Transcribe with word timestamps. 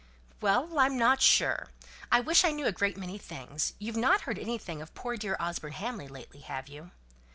"Well, 0.41 0.79
I'm 0.79 0.97
not 0.97 1.21
sure; 1.21 1.69
I 2.11 2.21
wish 2.21 2.43
I 2.43 2.49
knew 2.49 2.65
a 2.65 2.71
great 2.71 2.97
many 2.97 3.19
things. 3.19 3.73
You've 3.77 3.95
not 3.95 4.21
heard 4.21 4.39
anything 4.39 4.81
of 4.81 4.95
poor 4.95 5.15
dear 5.15 5.37
Osborne 5.39 5.73
Hamley 5.73 6.07
lately, 6.07 6.39
have 6.39 6.67
you?" 6.67 6.89